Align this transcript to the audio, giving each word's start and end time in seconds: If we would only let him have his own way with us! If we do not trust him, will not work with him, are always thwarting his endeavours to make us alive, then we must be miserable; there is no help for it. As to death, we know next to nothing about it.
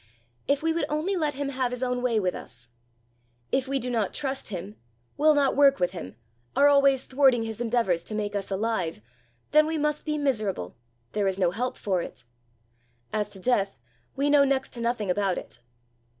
If 0.47 0.63
we 0.63 0.73
would 0.73 0.87
only 0.89 1.15
let 1.15 1.35
him 1.35 1.49
have 1.49 1.69
his 1.69 1.83
own 1.83 2.01
way 2.01 2.19
with 2.19 2.33
us! 2.33 2.69
If 3.51 3.67
we 3.67 3.77
do 3.77 3.91
not 3.91 4.15
trust 4.15 4.47
him, 4.47 4.77
will 5.15 5.35
not 5.35 5.55
work 5.55 5.77
with 5.79 5.91
him, 5.91 6.15
are 6.55 6.67
always 6.67 7.05
thwarting 7.05 7.43
his 7.43 7.61
endeavours 7.61 8.01
to 8.05 8.15
make 8.15 8.35
us 8.35 8.49
alive, 8.49 8.99
then 9.51 9.67
we 9.67 9.77
must 9.77 10.03
be 10.03 10.17
miserable; 10.17 10.75
there 11.11 11.27
is 11.27 11.37
no 11.37 11.51
help 11.51 11.77
for 11.77 12.01
it. 12.01 12.25
As 13.13 13.29
to 13.29 13.39
death, 13.39 13.77
we 14.15 14.27
know 14.27 14.43
next 14.43 14.73
to 14.73 14.81
nothing 14.81 15.11
about 15.11 15.37
it. 15.37 15.61